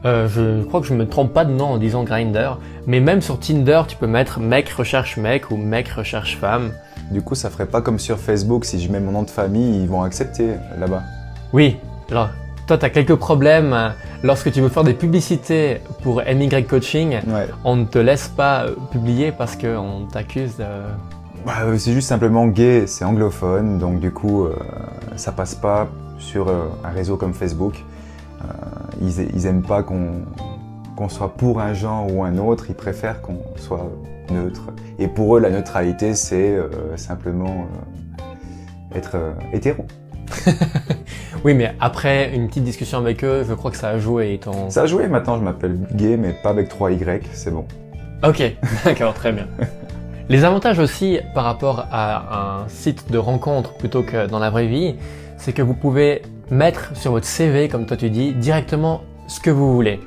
Euh, 0.05 0.29
je 0.29 0.62
crois 0.65 0.81
que 0.81 0.87
je 0.87 0.95
me 0.95 1.09
trompe 1.09 1.33
pas 1.33 1.45
de 1.45 1.53
nom 1.53 1.67
en 1.67 1.79
disant 1.79 2.05
Grinder, 2.05 2.53
mais 2.87 3.00
même 3.00 3.21
sur 3.21 3.41
Tinder, 3.41 3.83
tu 3.88 3.97
peux 3.97 4.07
mettre 4.07 4.41
mec 4.41 4.69
recherche 4.69 5.17
mec 5.17 5.50
ou 5.50 5.57
mec 5.57 5.88
recherche 5.88 6.37
femme. 6.37 6.73
Du 7.11 7.23
coup, 7.23 7.35
ça 7.35 7.50
ferait 7.50 7.67
pas 7.67 7.81
comme 7.81 7.99
sur 7.99 8.19
Facebook, 8.19 8.65
si 8.65 8.81
je 8.81 8.91
mets 8.91 9.00
mon 9.00 9.12
nom 9.12 9.23
de 9.23 9.31
famille, 9.31 9.83
ils 9.83 9.88
vont 9.88 10.03
accepter 10.03 10.50
là-bas. 10.79 11.03
Oui, 11.53 11.76
alors 12.11 12.29
toi, 12.67 12.79
tu 12.79 12.85
as 12.85 12.91
quelques 12.91 13.15
problèmes 13.15 13.73
euh, 13.73 13.91
lorsque 14.25 14.50
tu 14.50 14.61
veux 14.61 14.69
faire 14.69 14.83
des 14.83 14.95
publicités 14.95 15.81
pour 16.03 16.21
MY 16.23 16.65
Coaching. 16.65 17.21
On 17.65 17.76
ne 17.76 17.85
te 17.85 17.99
laisse 17.99 18.26
pas 18.26 18.65
euh, 18.65 18.75
publier 18.91 19.31
parce 19.31 19.55
qu'on 19.55 20.07
t'accuse 20.11 20.57
de... 20.57 20.65
Bah, 21.47 21.53
euh, 21.62 21.79
c'est 21.79 21.93
juste 21.93 22.09
simplement 22.09 22.49
gay, 22.49 22.88
c'est 22.88 23.05
anglophone, 23.05 23.79
donc 23.79 24.00
du 24.00 24.11
coup, 24.11 24.49
ça 25.15 25.31
passe 25.31 25.55
pas 25.55 25.87
sur 26.19 26.49
un 26.49 26.91
réseau 26.91 27.17
comme 27.17 27.35
Facebook. 27.35 27.85
Ils, 29.00 29.29
ils 29.35 29.47
aiment 29.47 29.62
pas 29.62 29.83
qu'on 29.83 31.09
soit 31.09 31.35
pour 31.37 31.61
un 31.61 31.75
genre 31.75 32.12
ou 32.12 32.25
un 32.25 32.38
autre, 32.38 32.67
ils 32.69 32.75
préfèrent 32.75 33.21
qu'on 33.21 33.38
soit 33.57 33.91
neutre. 34.31 34.71
Et 34.99 35.09
pour 35.09 35.37
eux, 35.37 35.41
la 35.41 35.50
neutralité, 35.50 36.15
c'est 36.15 36.57
simplement 36.97 37.67
être 38.95 39.17
hétéro. 39.53 39.87
oui, 41.45 41.55
mais 41.55 41.75
après 41.81 42.35
une 42.35 42.49
petite 42.49 42.65
discussion 42.65 42.99
avec 42.99 43.25
eux, 43.25 43.45
je 43.47 43.55
crois 43.55 43.71
que 43.71 43.76
ça 43.76 43.91
a 43.91 43.99
joué. 43.99 44.38
Ton... 44.43 44.71
Ça 44.71 44.83
a 44.83 44.87
joué, 44.87 45.09
maintenant 45.09 45.37
je 45.38 45.43
m'appelle 45.43 45.79
gay, 45.93 46.17
mais 46.17 46.33
pas 46.33 46.50
avec 46.50 46.73
3Y, 46.73 47.23
c'est 47.33 47.50
bon. 47.50 47.65
Ok, 48.26 48.43
d'accord, 48.85 49.15
très 49.15 49.33
bien. 49.33 49.47
Les 50.29 50.45
avantages 50.45 50.79
aussi 50.79 51.21
par 51.35 51.45
rapport 51.45 51.87
à 51.93 52.62
un 52.62 52.69
site 52.69 53.11
de 53.12 53.19
rencontre 53.19 53.75
plutôt 53.75 54.03
que 54.03 54.26
dans 54.26 54.38
la 54.38 54.50
vraie 54.50 54.67
vie, 54.67 54.97
c'est 55.37 55.53
que 55.53 55.62
vous 55.62 55.75
pouvez 55.75 56.23
mettre 56.50 56.97
sur 56.97 57.12
votre 57.12 57.26
CV, 57.26 57.69
comme 57.69 57.87
toi 57.87 57.97
tu 57.97 58.11
dis, 58.11 58.33
directement 58.33 59.03
ce 59.29 59.41
que 59.41 59.50
vous 59.50 59.75
voulez. 59.75 60.00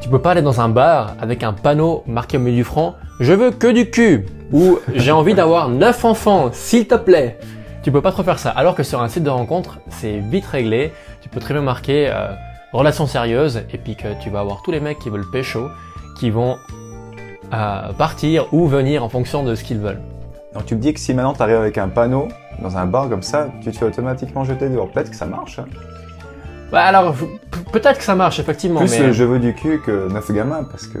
Tu 0.00 0.08
peux 0.08 0.20
pas 0.20 0.32
aller 0.32 0.42
dans 0.42 0.60
un 0.60 0.68
bar 0.68 1.14
avec 1.20 1.42
un 1.42 1.52
panneau 1.52 2.02
marqué 2.06 2.36
au 2.36 2.40
milieu 2.40 2.56
du 2.56 2.64
front 2.64 2.94
Je 3.20 3.32
veux 3.32 3.50
que 3.50 3.68
du 3.68 3.90
cul 3.90 4.26
ou 4.52 4.78
J'ai 4.94 5.12
envie 5.12 5.34
d'avoir 5.34 5.68
9 5.68 6.04
enfants, 6.04 6.50
s'il 6.52 6.86
te 6.86 6.94
plaît. 6.94 7.38
Tu 7.82 7.92
peux 7.92 8.02
pas 8.02 8.12
trop 8.12 8.22
faire 8.22 8.38
ça. 8.38 8.50
Alors 8.50 8.74
que 8.74 8.82
sur 8.82 9.02
un 9.02 9.08
site 9.08 9.24
de 9.24 9.30
rencontre, 9.30 9.78
c'est 9.88 10.18
vite 10.18 10.46
réglé. 10.46 10.92
Tu 11.20 11.28
peux 11.28 11.40
très 11.40 11.54
bien 11.54 11.62
marquer 11.62 12.08
euh, 12.08 12.32
relation 12.72 13.06
sérieuse 13.06 13.62
et 13.72 13.78
puis 13.78 13.96
que 13.96 14.08
tu 14.22 14.30
vas 14.30 14.40
avoir 14.40 14.62
tous 14.62 14.72
les 14.72 14.80
mecs 14.80 14.98
qui 14.98 15.10
veulent 15.10 15.30
pécho 15.30 15.68
qui 16.18 16.30
vont 16.30 16.56
euh, 17.52 17.92
partir 17.92 18.52
ou 18.52 18.66
venir 18.66 19.04
en 19.04 19.08
fonction 19.08 19.42
de 19.42 19.54
ce 19.54 19.64
qu'ils 19.64 19.78
veulent. 19.78 20.00
Donc 20.54 20.66
tu 20.66 20.76
me 20.76 20.80
dis 20.80 20.94
que 20.94 21.00
si 21.00 21.12
maintenant 21.14 21.34
tu 21.34 21.42
avec 21.42 21.78
un 21.78 21.88
panneau 21.88 22.28
dans 22.64 22.76
un 22.78 22.86
bar 22.86 23.08
comme 23.08 23.22
ça, 23.22 23.48
tu 23.62 23.70
te 23.70 23.76
fais 23.76 23.84
automatiquement 23.84 24.42
jeter 24.42 24.68
dehors. 24.68 24.88
Peut-être 24.90 25.10
que 25.10 25.16
ça 25.16 25.26
marche. 25.26 25.58
Hein. 25.58 25.66
Bah 26.72 26.82
alors, 26.82 27.14
peut-être 27.72 27.98
que 27.98 28.04
ça 28.04 28.14
marche, 28.14 28.40
effectivement. 28.40 28.80
Plus 28.80 28.98
mais... 28.98 29.12
je 29.12 29.22
veux 29.22 29.38
du 29.38 29.54
cul 29.54 29.80
que 29.84 30.10
neuf 30.10 30.32
gamins, 30.32 30.64
parce 30.64 30.86
que... 30.86 30.98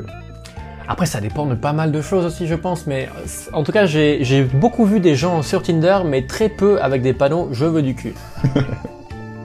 Après, 0.86 1.06
ça 1.06 1.20
dépend 1.20 1.46
de 1.46 1.54
pas 1.54 1.72
mal 1.72 1.90
de 1.90 2.02
choses 2.02 2.26
aussi, 2.26 2.46
je 2.46 2.54
pense. 2.54 2.86
Mais 2.86 3.08
en 3.54 3.62
tout 3.62 3.72
cas, 3.72 3.86
j'ai 3.86 4.44
beaucoup 4.52 4.84
vu 4.84 5.00
des 5.00 5.14
gens 5.14 5.42
sur 5.42 5.62
Tinder, 5.62 6.00
mais 6.04 6.26
très 6.26 6.50
peu 6.50 6.80
avec 6.82 7.00
des 7.00 7.14
panneaux 7.14 7.48
«je 7.52 7.64
veux 7.64 7.82
du 7.82 7.94
cul». 7.94 8.14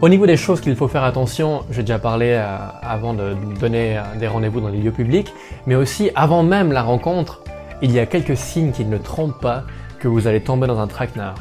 Au 0.02 0.08
niveau 0.08 0.26
des 0.26 0.38
choses 0.38 0.62
qu'il 0.62 0.76
faut 0.76 0.88
faire 0.88 1.04
attention, 1.04 1.64
j'ai 1.72 1.82
déjà 1.82 2.00
parlé 2.00 2.28
euh, 2.32 2.58
avant 2.82 3.14
de 3.14 3.36
donner 3.60 3.98
euh, 3.98 4.02
des 4.18 4.28
rendez-vous 4.28 4.62
dans 4.62 4.70
les 4.70 4.78
lieux 4.78 4.94
publics, 4.94 5.34
mais 5.66 5.76
aussi 5.76 6.10
avant 6.16 6.42
même 6.42 6.72
la 6.72 6.84
rencontre, 6.84 7.42
il 7.82 7.92
y 7.92 8.00
a 8.00 8.06
quelques 8.06 8.38
signes 8.38 8.72
qui 8.72 8.86
ne 8.86 8.98
trompent 8.98 9.42
pas 9.42 9.64
que 10.00 10.08
vous 10.08 10.26
allez 10.26 10.40
tomber 10.40 10.68
dans 10.68 10.80
un 10.80 10.88
traquenard. 10.88 11.36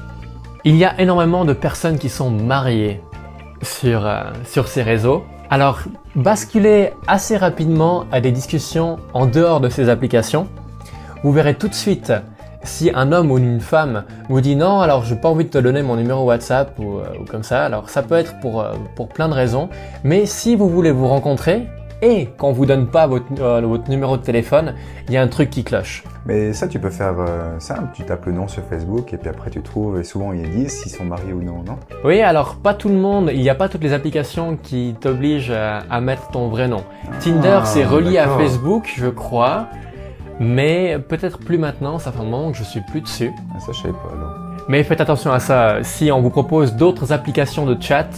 Il 0.64 0.76
y 0.76 0.84
a 0.84 1.00
énormément 1.00 1.44
de 1.44 1.52
personnes 1.52 1.98
qui 1.98 2.08
sont 2.08 2.30
mariées 2.30 3.00
sur, 3.62 4.04
euh, 4.06 4.24
sur 4.44 4.66
ces 4.66 4.82
réseaux. 4.82 5.24
Alors, 5.50 5.80
basculez 6.16 6.92
assez 7.06 7.36
rapidement 7.36 8.06
à 8.10 8.20
des 8.20 8.32
discussions 8.32 8.98
en 9.14 9.26
dehors 9.26 9.60
de 9.60 9.68
ces 9.68 9.88
applications. 9.88 10.48
Vous 11.22 11.32
verrez 11.32 11.54
tout 11.54 11.68
de 11.68 11.74
suite 11.74 12.12
si 12.64 12.90
un 12.92 13.12
homme 13.12 13.30
ou 13.30 13.38
une 13.38 13.60
femme 13.60 14.04
vous 14.28 14.40
dit 14.40 14.56
non, 14.56 14.80
alors 14.80 15.04
j'ai 15.04 15.14
pas 15.14 15.28
envie 15.28 15.44
de 15.44 15.50
te 15.50 15.58
donner 15.58 15.82
mon 15.82 15.96
numéro 15.96 16.24
WhatsApp 16.24 16.76
ou, 16.78 16.98
euh, 16.98 17.04
comme 17.30 17.44
ça, 17.44 17.64
alors 17.64 17.88
ça 17.88 18.02
peut 18.02 18.16
être 18.16 18.38
pour, 18.40 18.60
euh, 18.60 18.74
pour 18.96 19.08
plein 19.08 19.28
de 19.28 19.34
raisons, 19.34 19.68
mais 20.02 20.26
si 20.26 20.56
vous 20.56 20.68
voulez 20.68 20.90
vous 20.90 21.06
rencontrer 21.06 21.68
et 22.02 22.26
qu'on 22.38 22.52
vous 22.52 22.66
donne 22.66 22.86
pas 22.86 23.06
votre, 23.06 23.26
euh, 23.40 23.60
votre 23.60 23.90
numéro 23.90 24.16
de 24.16 24.22
téléphone, 24.22 24.74
il 25.08 25.14
y 25.14 25.16
a 25.16 25.22
un 25.22 25.28
truc 25.28 25.50
qui 25.50 25.64
cloche. 25.64 26.04
Mais 26.26 26.52
ça, 26.52 26.68
tu 26.68 26.78
peux 26.78 26.90
faire 26.90 27.14
simple, 27.58 27.88
tu 27.94 28.04
tapes 28.04 28.26
le 28.26 28.32
nom 28.32 28.48
sur 28.48 28.62
Facebook 28.64 29.14
et 29.14 29.16
puis 29.16 29.30
après 29.30 29.50
tu 29.50 29.62
trouves, 29.62 29.98
et 29.98 30.04
souvent 30.04 30.32
ils 30.32 30.50
disent 30.50 30.72
s'ils 30.72 30.92
sont 30.92 31.04
mariés 31.04 31.32
ou 31.32 31.42
non, 31.42 31.62
non? 31.64 31.78
Oui, 32.04 32.20
alors 32.20 32.56
pas 32.56 32.74
tout 32.74 32.90
le 32.90 32.96
monde, 32.96 33.30
il 33.32 33.40
n'y 33.40 33.48
a 33.48 33.54
pas 33.54 33.70
toutes 33.70 33.82
les 33.82 33.94
applications 33.94 34.58
qui 34.62 34.94
t'obligent 35.00 35.50
à, 35.52 36.00
mettre 36.00 36.28
ton 36.28 36.48
vrai 36.48 36.68
nom. 36.68 36.84
Tinder, 37.20 37.60
c'est 37.64 37.84
ah, 37.84 37.88
relié 37.88 38.18
à 38.18 38.28
Facebook, 38.28 38.92
je 38.94 39.08
crois. 39.08 39.68
Mais 40.40 40.98
peut-être 40.98 41.38
plus 41.38 41.58
maintenant, 41.58 41.98
ça 41.98 42.12
fait 42.12 42.20
un 42.20 42.24
moment 42.24 42.52
que 42.52 42.58
je 42.58 42.62
suis 42.62 42.80
plus 42.80 43.00
dessus. 43.00 43.32
Ah, 43.54 43.60
ça, 43.60 43.72
je 43.72 43.82
sais 43.82 43.88
pas, 43.88 44.12
alors. 44.12 44.36
Mais 44.68 44.84
faites 44.84 45.00
attention 45.00 45.32
à 45.32 45.40
ça. 45.40 45.82
Si 45.82 46.12
on 46.12 46.20
vous 46.20 46.30
propose 46.30 46.74
d'autres 46.74 47.12
applications 47.12 47.64
de 47.64 47.76
chat 47.80 48.08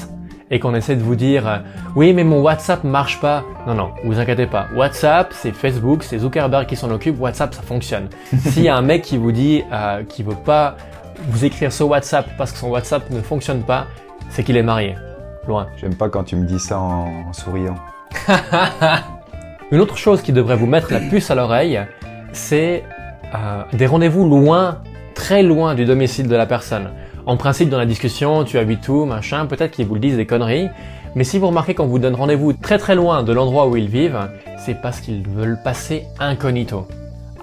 et 0.51 0.59
qu'on 0.59 0.75
essaie 0.75 0.97
de 0.97 1.03
vous 1.03 1.17
dire 1.17 1.63
oui 1.95 2.13
mais 2.13 2.25
mon 2.25 2.43
WhatsApp 2.43 2.85
marche 2.85 3.21
pas. 3.21 3.45
Non 3.67 3.75
non, 3.75 3.91
vous 4.05 4.19
inquiétez 4.19 4.47
pas. 4.47 4.67
WhatsApp 4.75 5.33
c'est 5.33 5.53
Facebook, 5.53 6.03
c'est 6.03 6.19
Zuckerberg 6.19 6.67
qui 6.67 6.77
s'en 6.77 6.91
occupe. 6.91 7.21
WhatsApp 7.21 7.55
ça 7.55 7.63
fonctionne. 7.63 8.09
S'il 8.39 8.65
y 8.65 8.69
a 8.69 8.77
un 8.77 8.83
mec 8.83 9.03
qui 9.03 9.17
vous 9.17 9.33
dit 9.33 9.63
euh, 9.73 10.05
qu'il 10.05 10.25
veut 10.27 10.35
pas 10.35 10.77
vous 11.29 11.45
écrire 11.45 11.73
sur 11.73 11.89
WhatsApp 11.89 12.27
parce 12.39 12.53
que 12.53 12.59
son 12.59 12.71
WhatsApp 12.71 13.11
ne 13.11 13.21
fonctionne 13.21 13.63
pas, 13.63 13.87
c'est 14.31 14.43
qu'il 14.43 14.57
est 14.57 14.63
marié. 14.63 14.97
Loin. 15.47 15.67
J'aime 15.81 15.95
pas 15.95 16.09
quand 16.09 16.25
tu 16.25 16.37
me 16.37 16.47
dis 16.47 16.59
ça 16.59 16.79
en 16.79 17.33
souriant. 17.33 17.77
Une 19.71 19.81
autre 19.81 19.97
chose 19.97 20.21
qui 20.23 20.33
devrait 20.33 20.57
vous 20.57 20.67
mettre 20.67 20.93
la 20.93 21.01
puce 21.01 21.31
à 21.31 21.35
l'oreille, 21.35 21.81
c'est 22.33 22.85
euh, 23.35 23.63
des 23.73 23.87
rendez-vous 23.87 24.29
loin, 24.29 24.79
très 25.15 25.43
loin 25.43 25.75
du 25.75 25.85
domicile 25.85 26.29
de 26.29 26.37
la 26.37 26.47
personne. 26.47 26.91
En 27.31 27.37
principe, 27.37 27.69
dans 27.69 27.79
la 27.79 27.87
discussion, 27.87 28.43
tu 28.43 28.59
habites 28.59 28.89
où, 28.89 29.05
machin, 29.05 29.47
peut-être 29.47 29.71
qu'ils 29.71 29.87
vous 29.87 29.95
le 29.95 30.01
disent 30.01 30.17
des 30.17 30.27
conneries, 30.27 30.69
mais 31.15 31.23
si 31.23 31.39
vous 31.39 31.47
remarquez 31.47 31.77
qu'on 31.77 31.87
vous 31.87 32.01
donne 32.01 32.17
rendez-vous 32.17 32.55
très 32.55 32.77
très 32.77 32.97
loin 32.97 33.23
de 33.23 33.33
l'endroit 33.33 33.69
où 33.69 33.77
ils 33.77 33.87
vivent, 33.87 34.29
c'est 34.59 34.75
parce 34.75 34.99
qu'ils 34.99 35.23
veulent 35.29 35.61
passer 35.63 36.07
incognito. 36.19 36.89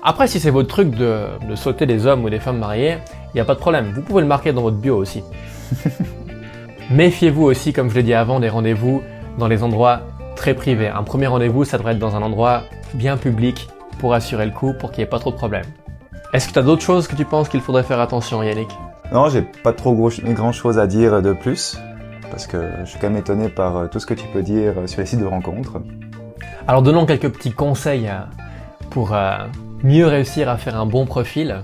Après, 0.04 0.28
si 0.28 0.42
c'est 0.42 0.50
votre 0.50 0.68
truc 0.68 0.90
de, 0.90 1.28
de, 1.50 1.56
sauter 1.56 1.86
des 1.86 2.06
hommes 2.06 2.26
ou 2.26 2.30
des 2.30 2.42
femmes 2.42 2.58
mariées, 2.58 2.98
il 3.28 3.36
n'y 3.36 3.40
a 3.40 3.46
pas 3.46 3.54
de 3.54 3.60
problème, 3.60 3.94
vous 3.96 4.02
pouvez 4.02 4.22
le 4.22 4.28
marquer 4.28 4.52
dans 4.52 4.62
votre 4.62 4.76
bio 4.76 4.98
aussi. 4.98 5.24
Méfiez-vous 6.92 7.44
aussi, 7.44 7.72
comme 7.72 7.90
je 7.90 7.96
l'ai 7.96 8.04
dit 8.04 8.14
avant, 8.14 8.42
des 8.42 8.50
rendez-vous 8.50 9.02
dans 9.38 9.48
les 9.48 9.64
endroits 9.64 10.02
très 10.36 10.54
privés. 10.54 10.90
Un 10.90 11.04
premier 11.04 11.28
rendez-vous, 11.28 11.64
ça 11.64 11.78
devrait 11.78 11.94
être 11.94 12.00
dans 12.00 12.18
un 12.18 12.22
endroit 12.24 12.64
bien 12.94 13.16
public, 13.16 13.70
pour 14.00 14.14
assurer 14.14 14.48
le 14.48 14.52
coup, 14.52 14.74
pour 14.78 14.92
qu'il 14.92 15.00
n'y 15.00 15.04
ait 15.06 15.10
pas 15.10 15.20
trop 15.20 15.32
de 15.32 15.38
problèmes. 15.38 15.64
Est-ce 16.34 16.50
que 16.50 16.52
tu 16.52 16.60
as 16.60 16.64
d'autres 16.64 16.84
choses 16.84 17.08
que 17.08 17.16
tu 17.16 17.24
penses 17.24 17.48
qu'il 17.48 17.62
faudrait 17.62 17.84
faire 17.84 18.02
attention, 18.02 18.44
Yannick? 18.44 18.68
Non, 19.12 19.30
j'ai 19.30 19.42
pas 19.42 19.74
trop 19.74 19.94
grand 19.94 20.52
chose 20.52 20.80
à 20.80 20.88
dire 20.88 21.22
de 21.22 21.32
plus, 21.32 21.78
parce 22.30 22.46
que 22.46 22.58
je 22.82 22.90
suis 22.90 23.00
quand 23.00 23.10
même 23.10 23.20
étonné 23.20 23.48
par 23.48 23.78
euh, 23.78 23.88
tout 23.88 24.00
ce 24.00 24.06
que 24.06 24.14
tu 24.14 24.28
peux 24.28 24.42
dire 24.42 24.74
euh, 24.78 24.88
sur 24.88 25.00
les 25.00 25.06
sites 25.06 25.20
de 25.20 25.26
rencontres. 25.26 25.82
Alors 26.68 26.82
donnons 26.82 27.06
quelques 27.06 27.30
petits 27.30 27.54
conseils 27.54 28.10
euh, 28.10 28.20
pour 28.90 29.16
mieux 29.84 30.08
réussir 30.08 30.50
à 30.50 30.58
faire 30.58 30.78
un 30.78 30.86
bon 30.86 31.06
profil. 31.06 31.64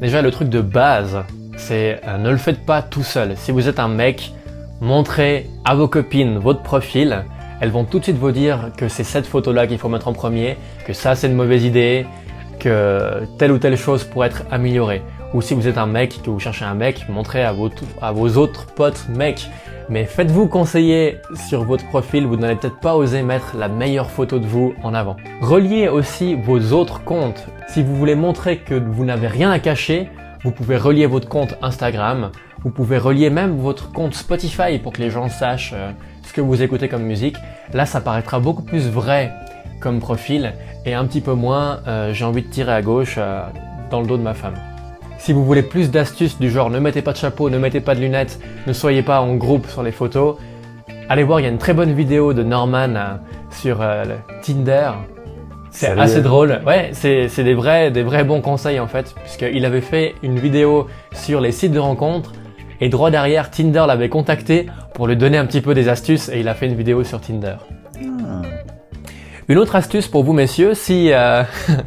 Déjà, 0.00 0.20
le 0.20 0.30
truc 0.30 0.48
de 0.48 0.60
base, 0.60 1.18
c'est 1.56 2.00
ne 2.18 2.30
le 2.30 2.36
faites 2.36 2.66
pas 2.66 2.82
tout 2.82 3.04
seul. 3.04 3.36
Si 3.36 3.52
vous 3.52 3.68
êtes 3.68 3.78
un 3.78 3.88
mec, 3.88 4.34
montrez 4.80 5.48
à 5.64 5.74
vos 5.74 5.86
copines 5.86 6.38
votre 6.38 6.62
profil 6.62 7.24
elles 7.62 7.70
vont 7.70 7.84
tout 7.84 8.00
de 8.00 8.02
suite 8.02 8.16
vous 8.16 8.32
dire 8.32 8.72
que 8.76 8.88
c'est 8.88 9.04
cette 9.04 9.24
photo-là 9.24 9.68
qu'il 9.68 9.78
faut 9.78 9.88
mettre 9.88 10.08
en 10.08 10.12
premier, 10.12 10.56
que 10.84 10.92
ça 10.92 11.14
c'est 11.14 11.28
une 11.28 11.36
mauvaise 11.36 11.62
idée, 11.62 12.06
telle 12.62 13.52
ou 13.52 13.58
telle 13.58 13.76
chose 13.76 14.04
pourrait 14.04 14.28
être 14.28 14.42
améliorée. 14.50 15.02
Ou 15.34 15.40
si 15.40 15.54
vous 15.54 15.66
êtes 15.66 15.78
un 15.78 15.86
mec, 15.86 16.20
que 16.22 16.30
vous 16.30 16.38
cherchez 16.38 16.64
un 16.64 16.74
mec, 16.74 17.08
montrez 17.08 17.42
à 17.42 17.52
vos, 17.52 17.70
à 18.02 18.12
vos 18.12 18.36
autres 18.36 18.66
potes 18.66 19.06
mecs. 19.08 19.48
Mais 19.88 20.04
faites-vous 20.04 20.46
conseiller 20.46 21.18
sur 21.48 21.64
votre 21.64 21.86
profil, 21.88 22.26
vous 22.26 22.36
n'allez 22.36 22.56
peut-être 22.56 22.80
pas 22.80 22.96
oser 22.96 23.22
mettre 23.22 23.56
la 23.56 23.68
meilleure 23.68 24.10
photo 24.10 24.38
de 24.38 24.46
vous 24.46 24.74
en 24.82 24.94
avant. 24.94 25.16
Reliez 25.40 25.88
aussi 25.88 26.34
vos 26.34 26.72
autres 26.72 27.02
comptes. 27.02 27.46
Si 27.68 27.82
vous 27.82 27.96
voulez 27.96 28.14
montrer 28.14 28.58
que 28.58 28.74
vous 28.74 29.04
n'avez 29.04 29.26
rien 29.26 29.50
à 29.50 29.58
cacher, 29.58 30.08
vous 30.44 30.50
pouvez 30.50 30.76
relier 30.76 31.06
votre 31.06 31.28
compte 31.28 31.54
Instagram, 31.62 32.30
vous 32.62 32.70
pouvez 32.70 32.98
relier 32.98 33.30
même 33.30 33.58
votre 33.58 33.90
compte 33.90 34.14
Spotify 34.14 34.78
pour 34.78 34.92
que 34.92 35.00
les 35.00 35.10
gens 35.10 35.28
sachent 35.28 35.72
euh, 35.74 35.90
ce 36.22 36.32
que 36.32 36.40
vous 36.40 36.62
écoutez 36.62 36.88
comme 36.88 37.02
musique. 37.02 37.36
Là, 37.72 37.86
ça 37.86 38.00
paraîtra 38.00 38.38
beaucoup 38.38 38.62
plus 38.62 38.88
vrai 38.88 39.32
comme 39.82 40.00
profil 40.00 40.54
et 40.86 40.94
un 40.94 41.04
petit 41.04 41.20
peu 41.20 41.34
moins 41.34 41.80
euh, 41.86 42.12
j'ai 42.12 42.24
envie 42.24 42.42
de 42.42 42.48
tirer 42.48 42.72
à 42.72 42.82
gauche 42.82 43.16
euh, 43.18 43.42
dans 43.90 44.00
le 44.00 44.06
dos 44.06 44.16
de 44.16 44.22
ma 44.22 44.34
femme. 44.34 44.54
Si 45.18 45.32
vous 45.32 45.44
voulez 45.44 45.62
plus 45.62 45.90
d'astuces 45.90 46.38
du 46.38 46.50
genre 46.50 46.70
ne 46.70 46.78
mettez 46.78 47.02
pas 47.02 47.12
de 47.12 47.18
chapeau, 47.18 47.50
ne 47.50 47.58
mettez 47.58 47.80
pas 47.80 47.94
de 47.94 48.00
lunettes, 48.00 48.40
ne 48.66 48.72
soyez 48.72 49.02
pas 49.02 49.20
en 49.20 49.34
groupe 49.34 49.66
sur 49.68 49.82
les 49.82 49.92
photos, 49.92 50.36
allez 51.08 51.22
voir, 51.22 51.40
il 51.40 51.44
y 51.44 51.46
a 51.46 51.50
une 51.50 51.58
très 51.58 51.74
bonne 51.74 51.92
vidéo 51.92 52.32
de 52.32 52.42
Norman 52.42 53.18
sur 53.50 53.84
Tinder 54.42 54.90
c'est 55.72 55.98
assez 55.98 56.20
drôle. 56.20 56.60
Ouais, 56.66 56.90
c'est 56.92 57.42
des 57.42 57.54
vrais, 57.54 57.90
des 57.90 58.02
vrais 58.02 58.24
bons 58.24 58.40
conseils 58.40 58.78
en 58.78 58.86
fait, 58.86 59.14
puisqu'il 59.22 59.64
avait 59.64 59.80
fait 59.80 60.14
une 60.22 60.38
vidéo 60.38 60.86
sur 61.12 61.40
les 61.40 61.50
sites 61.50 61.72
de 61.72 61.78
rencontres 61.78 62.32
et 62.80 62.88
droit 62.88 63.10
derrière, 63.10 63.50
Tinder 63.50 63.84
l'avait 63.86 64.08
contacté 64.08 64.66
pour 64.94 65.06
lui 65.06 65.16
donner 65.16 65.38
un 65.38 65.46
petit 65.46 65.60
peu 65.60 65.74
des 65.74 65.88
astuces 65.88 66.28
et 66.28 66.40
il 66.40 66.48
a 66.48 66.54
fait 66.54 66.66
une 66.66 66.74
vidéo 66.74 67.04
sur 67.04 67.20
Tinder. 67.20 67.56
Ah. 67.96 68.42
Une 69.48 69.58
autre 69.58 69.76
astuce 69.76 70.08
pour 70.08 70.24
vous 70.24 70.32
messieurs, 70.32 70.74
si 70.74 71.12
euh, 71.12 71.42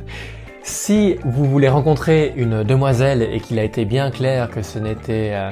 si 0.63 1.17
vous 1.23 1.45
voulez 1.45 1.69
rencontrer 1.69 2.33
une 2.35 2.63
demoiselle 2.63 3.21
et 3.21 3.39
qu'il 3.39 3.59
a 3.59 3.63
été 3.63 3.85
bien 3.85 4.11
clair 4.11 4.49
que 4.49 4.61
ce 4.61 4.79
n'était 4.79 5.31
euh, 5.33 5.51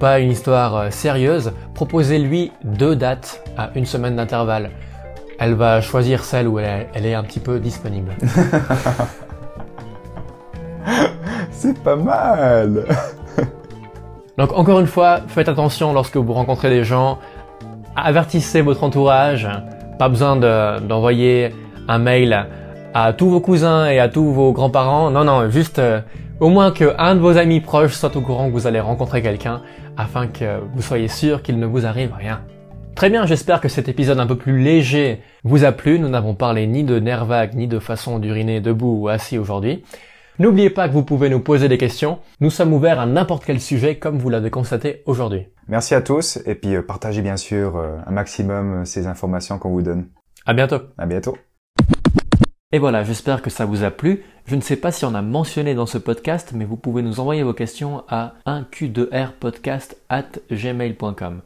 pas 0.00 0.20
une 0.20 0.30
histoire 0.30 0.76
euh, 0.76 0.90
sérieuse, 0.90 1.52
proposez-lui 1.74 2.52
deux 2.64 2.96
dates 2.96 3.44
à 3.56 3.70
une 3.74 3.86
semaine 3.86 4.16
d'intervalle 4.16 4.70
elle 5.42 5.54
va 5.54 5.80
choisir 5.80 6.22
celle 6.22 6.46
où 6.46 6.60
elle, 6.60 6.86
est 6.94 7.14
un 7.14 7.24
petit 7.24 7.40
peu 7.40 7.58
disponible. 7.58 8.12
C'est 11.50 11.76
pas 11.82 11.96
mal. 11.96 12.84
Donc 14.38 14.52
encore 14.52 14.78
une 14.78 14.86
fois, 14.86 15.18
faites 15.26 15.48
attention 15.48 15.92
lorsque 15.92 16.16
vous 16.16 16.32
rencontrez 16.32 16.70
des 16.70 16.84
gens. 16.84 17.18
Avertissez 17.96 18.62
votre 18.62 18.84
entourage. 18.84 19.48
Pas 19.98 20.08
besoin 20.08 20.36
d'envoyer 20.36 21.50
un 21.88 21.98
mail 21.98 22.46
à 22.94 23.12
tous 23.12 23.28
vos 23.28 23.40
cousins 23.40 23.86
et 23.86 23.98
à 23.98 24.08
tous 24.08 24.32
vos 24.32 24.52
grands-parents. 24.52 25.10
Non, 25.10 25.24
non, 25.24 25.48
juste 25.48 25.78
euh, 25.78 26.00
au 26.40 26.48
moins 26.48 26.70
que 26.70 26.94
un 26.98 27.14
de 27.14 27.20
vos 27.20 27.36
amis 27.36 27.60
proches 27.60 27.94
soit 27.94 28.14
au 28.16 28.20
courant 28.20 28.48
que 28.48 28.52
vous 28.52 28.66
allez 28.66 28.80
rencontrer 28.80 29.22
quelqu'un 29.22 29.62
afin 29.96 30.26
que 30.26 30.60
vous 30.74 30.82
soyez 30.82 31.08
sûr 31.08 31.42
qu'il 31.42 31.58
ne 31.58 31.66
vous 31.66 31.86
arrive 31.86 32.12
rien. 32.16 32.40
Très 32.94 33.08
bien, 33.08 33.24
j'espère 33.26 33.60
que 33.60 33.68
cet 33.68 33.88
épisode 33.88 34.20
un 34.20 34.26
peu 34.26 34.36
plus 34.36 34.60
léger 34.60 35.20
vous 35.44 35.64
a 35.64 35.72
plu. 35.72 35.98
Nous 35.98 36.08
n'avons 36.08 36.34
parlé 36.34 36.66
ni 36.66 36.84
de 36.84 36.98
nerfs 36.98 37.24
vagues, 37.24 37.54
ni 37.54 37.66
de 37.66 37.78
façon 37.78 38.18
d'uriner 38.18 38.60
debout 38.60 38.98
ou 39.00 39.08
assis 39.08 39.38
aujourd'hui. 39.38 39.82
N'oubliez 40.38 40.70
pas 40.70 40.88
que 40.88 40.92
vous 40.92 41.04
pouvez 41.04 41.28
nous 41.28 41.40
poser 41.40 41.68
des 41.68 41.78
questions. 41.78 42.18
Nous 42.40 42.50
sommes 42.50 42.72
ouverts 42.72 43.00
à 43.00 43.06
n'importe 43.06 43.44
quel 43.44 43.60
sujet 43.60 43.96
comme 43.96 44.18
vous 44.18 44.28
l'avez 44.28 44.50
constaté 44.50 45.02
aujourd'hui. 45.06 45.46
Merci 45.68 45.94
à 45.94 46.00
tous 46.00 46.38
et 46.46 46.54
puis 46.54 46.74
euh, 46.74 46.82
partagez 46.82 47.22
bien 47.22 47.36
sûr 47.36 47.76
euh, 47.76 47.96
un 48.06 48.10
maximum 48.10 48.82
euh, 48.82 48.84
ces 48.84 49.06
informations 49.06 49.58
qu'on 49.58 49.70
vous 49.70 49.82
donne. 49.82 50.08
À 50.44 50.54
bientôt. 50.54 50.80
À 50.98 51.06
bientôt. 51.06 51.36
Et 52.72 52.78
voilà, 52.78 53.04
j'espère 53.04 53.42
que 53.42 53.50
ça 53.50 53.66
vous 53.66 53.84
a 53.84 53.90
plu. 53.90 54.24
Je 54.46 54.56
ne 54.56 54.62
sais 54.62 54.76
pas 54.76 54.90
si 54.92 55.04
on 55.04 55.14
a 55.14 55.22
mentionné 55.22 55.74
dans 55.74 55.86
ce 55.86 55.98
podcast, 55.98 56.52
mais 56.54 56.64
vous 56.64 56.76
pouvez 56.76 57.02
nous 57.02 57.20
envoyer 57.20 57.42
vos 57.42 57.52
questions 57.52 58.02
à 58.08 58.34
1q2rpodcast 58.46 59.96
at 60.08 60.30
gmail.com. 60.50 61.42